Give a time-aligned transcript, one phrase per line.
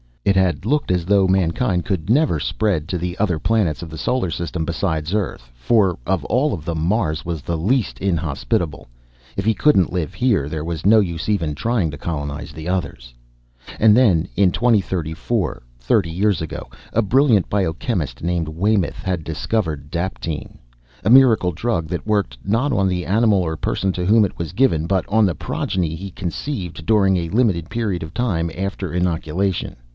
[0.25, 3.97] It had looked as though mankind could never spread to the other planets of the
[3.97, 8.87] solar system besides Earth for of all of them Mars was the least inhospitable;
[9.35, 13.13] if he couldn't live here there was no use even trying to colonize the others.
[13.79, 20.57] And then, in 2034, thirty years ago, a brilliant biochemist named Waymoth had discovered daptine.
[21.03, 24.53] A miracle drug that worked not on the animal or person to whom it was
[24.53, 29.75] given, but on the progeny he conceived during a limited period of time after inoculation.